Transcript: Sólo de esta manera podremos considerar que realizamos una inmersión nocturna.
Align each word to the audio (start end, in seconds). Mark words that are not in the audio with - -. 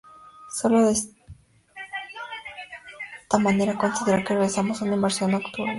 Sólo 0.49 0.81
de 0.87 0.93
esta 0.93 1.13
manera 3.39 3.73
podremos 3.73 3.79
considerar 3.81 4.25
que 4.25 4.33
realizamos 4.33 4.81
una 4.81 4.95
inmersión 4.95 5.29
nocturna. 5.31 5.69